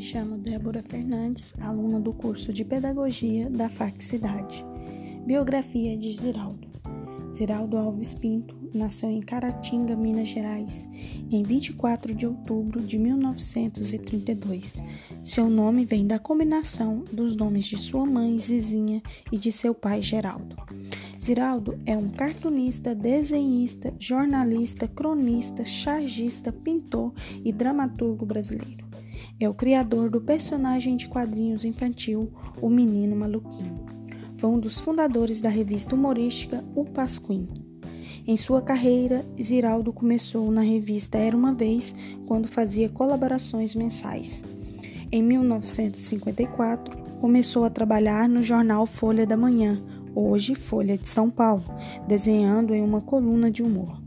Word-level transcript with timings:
chamo 0.00 0.38
Débora 0.38 0.82
Fernandes, 0.82 1.52
aluna 1.60 2.00
do 2.00 2.12
curso 2.12 2.52
de 2.52 2.64
Pedagogia 2.64 3.50
da 3.50 3.68
FAC 3.68 4.02
Cidade. 4.02 4.64
Biografia 5.26 5.96
de 5.96 6.12
Ziraldo. 6.16 6.66
Ziraldo 7.32 7.76
Alves 7.76 8.14
Pinto 8.14 8.56
nasceu 8.74 9.10
em 9.10 9.20
Caratinga, 9.20 9.94
Minas 9.96 10.28
Gerais, 10.28 10.88
em 11.30 11.42
24 11.42 12.14
de 12.14 12.26
outubro 12.26 12.80
de 12.80 12.98
1932. 12.98 14.82
Seu 15.22 15.50
nome 15.50 15.84
vem 15.84 16.06
da 16.06 16.18
combinação 16.18 17.04
dos 17.12 17.36
nomes 17.36 17.64
de 17.64 17.78
sua 17.78 18.06
mãe, 18.06 18.38
Zizinha, 18.38 19.02
e 19.30 19.38
de 19.38 19.52
seu 19.52 19.74
pai, 19.74 20.00
Geraldo. 20.00 20.56
Ziraldo 21.20 21.78
é 21.84 21.96
um 21.96 22.08
cartunista, 22.08 22.94
desenhista, 22.94 23.94
jornalista, 23.98 24.88
cronista, 24.88 25.64
chargista, 25.64 26.52
pintor 26.52 27.12
e 27.44 27.52
dramaturgo 27.52 28.24
brasileiro. 28.24 28.91
É 29.40 29.48
o 29.48 29.54
criador 29.54 30.10
do 30.10 30.20
personagem 30.20 30.96
de 30.96 31.08
quadrinhos 31.08 31.64
infantil 31.64 32.32
O 32.60 32.68
Menino 32.68 33.16
Maluquinho. 33.16 33.84
Foi 34.38 34.50
um 34.50 34.58
dos 34.58 34.78
fundadores 34.78 35.40
da 35.40 35.48
revista 35.48 35.94
humorística 35.94 36.64
O 36.74 36.84
Pasquim. 36.84 37.48
Em 38.26 38.36
sua 38.36 38.60
carreira, 38.60 39.24
Ziraldo 39.40 39.92
começou 39.92 40.50
na 40.50 40.60
revista 40.60 41.18
Era 41.18 41.36
uma 41.36 41.54
Vez, 41.54 41.94
quando 42.26 42.48
fazia 42.48 42.88
colaborações 42.88 43.74
mensais. 43.74 44.44
Em 45.10 45.22
1954, 45.22 46.96
começou 47.20 47.64
a 47.64 47.70
trabalhar 47.70 48.28
no 48.28 48.42
jornal 48.42 48.84
Folha 48.84 49.24
da 49.24 49.36
Manhã, 49.36 49.80
hoje 50.14 50.54
Folha 50.54 50.98
de 50.98 51.08
São 51.08 51.30
Paulo, 51.30 51.64
desenhando 52.08 52.74
em 52.74 52.82
uma 52.82 53.00
coluna 53.00 53.50
de 53.50 53.62
humor. 53.62 54.01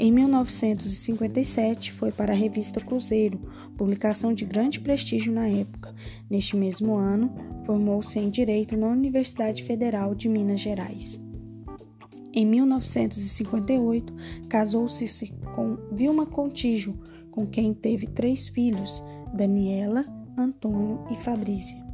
Em 0.00 0.12
1957, 0.12 1.90
foi 1.90 2.12
para 2.12 2.32
a 2.32 2.36
revista 2.36 2.80
Cruzeiro, 2.80 3.40
publicação 3.76 4.32
de 4.32 4.44
grande 4.44 4.78
prestígio 4.78 5.32
na 5.32 5.48
época. 5.48 5.92
Neste 6.30 6.56
mesmo 6.56 6.94
ano, 6.94 7.34
formou-se 7.64 8.16
em 8.16 8.30
Direito 8.30 8.76
na 8.76 8.86
Universidade 8.86 9.64
Federal 9.64 10.14
de 10.14 10.28
Minas 10.28 10.60
Gerais. 10.60 11.20
Em 12.32 12.46
1958, 12.46 14.14
casou-se 14.48 15.32
com 15.56 15.76
Vilma 15.90 16.26
Contígio, 16.26 16.96
com 17.32 17.44
quem 17.44 17.74
teve 17.74 18.06
três 18.06 18.48
filhos, 18.48 19.02
Daniela, 19.34 20.04
Antônio 20.36 21.04
e 21.10 21.16
Fabrícia. 21.16 21.87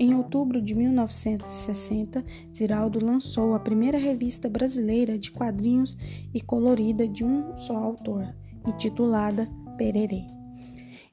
Em 0.00 0.14
outubro 0.14 0.62
de 0.62 0.76
1960, 0.76 2.24
Ziraldo 2.54 3.04
lançou 3.04 3.52
a 3.52 3.58
primeira 3.58 3.98
revista 3.98 4.48
brasileira 4.48 5.18
de 5.18 5.32
quadrinhos 5.32 5.98
e 6.32 6.40
colorida 6.40 7.08
de 7.08 7.24
um 7.24 7.52
só 7.56 7.76
autor, 7.76 8.32
intitulada 8.64 9.50
Pererê. 9.76 10.24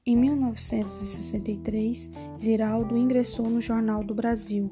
Em 0.05 0.15
1963, 0.15 2.11
Ziraldo 2.37 2.95
ingressou 2.95 3.49
no 3.49 3.59
Jornal 3.59 4.03
do 4.03 4.13
Brasil. 4.13 4.71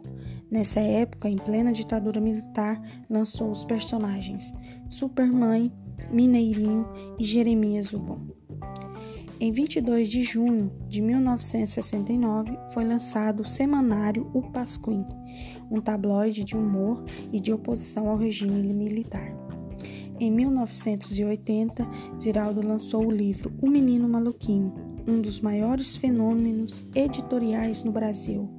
Nessa 0.52 0.80
época, 0.80 1.27
em 1.27 1.36
plena 1.36 1.72
ditadura 1.73 2.22
militar, 2.22 2.80
lançou 3.09 3.50
os 3.50 3.64
personagens 3.64 4.53
Supermãe, 4.88 5.73
Mineirinho 6.11 6.86
e 7.17 7.25
Jeremias 7.25 7.94
Ubon. 7.94 8.42
Em 9.44 9.52
22 9.52 10.08
de 10.08 10.23
junho 10.23 10.72
de 10.88 11.02
1969 11.02 12.58
foi 12.69 12.86
lançado 12.86 13.41
o 13.41 13.45
semanário 13.45 14.31
O 14.33 14.41
Pasquim, 14.41 15.05
um 15.69 15.81
tabloide 15.81 16.45
de 16.45 16.55
humor 16.55 17.03
e 17.30 17.41
de 17.41 17.52
oposição 17.52 18.08
ao 18.08 18.16
regime 18.16 18.73
militar. 18.73 19.36
Em 20.17 20.31
1980, 20.31 21.86
Ziraldo 22.17 22.66
lançou 22.66 23.05
o 23.05 23.11
livro 23.11 23.52
O 23.61 23.67
Menino 23.67 24.08
Maluquinho, 24.08 24.73
um 25.05 25.19
dos 25.19 25.41
maiores 25.41 25.97
fenômenos 25.97 26.81
editoriais 26.95 27.83
no 27.83 27.91
Brasil. 27.91 28.49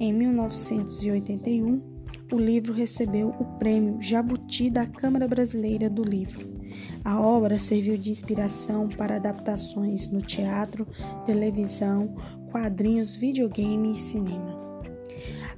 Em 0.00 0.14
1981, 0.14 1.95
o 2.32 2.38
livro 2.38 2.72
recebeu 2.72 3.28
o 3.38 3.44
prêmio 3.58 4.00
Jabuti 4.00 4.68
da 4.68 4.86
Câmara 4.86 5.28
Brasileira 5.28 5.88
do 5.88 6.02
Livro. 6.02 6.56
A 7.04 7.20
obra 7.20 7.58
serviu 7.58 7.96
de 7.96 8.10
inspiração 8.10 8.88
para 8.88 9.16
adaptações 9.16 10.08
no 10.08 10.20
teatro, 10.20 10.86
televisão, 11.24 12.14
quadrinhos, 12.50 13.14
videogame 13.14 13.92
e 13.92 13.96
cinema. 13.96 14.55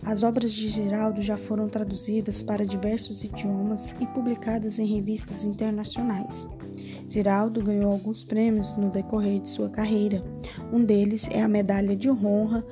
As 0.04 0.22
obras 0.22 0.52
de 0.52 0.68
Geraldo 0.68 1.20
já 1.20 1.36
foram 1.36 1.68
traduzidas 1.68 2.42
para 2.42 2.64
diversos 2.64 3.22
idiomas 3.24 3.92
e 4.00 4.06
publicadas 4.06 4.78
em 4.78 4.86
revistas 4.86 5.44
internacionais. 5.44 6.46
Giraldo 7.06 7.62
ganhou 7.62 7.92
alguns 7.92 8.24
prêmios 8.24 8.74
no 8.74 8.90
decorrer 8.90 9.40
de 9.40 9.48
sua 9.48 9.68
carreira. 9.68 10.24
Um 10.72 10.84
deles 10.84 11.28
é 11.30 11.42
a 11.42 11.48
Medalha 11.48 11.96
de 11.96 12.10
Honra 12.10 12.64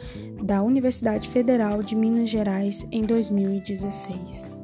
da 0.43 0.63
Universidade 0.63 1.29
Federal 1.29 1.83
de 1.83 1.95
Minas 1.95 2.29
Gerais 2.29 2.87
em 2.91 3.03
2016. 3.05 4.56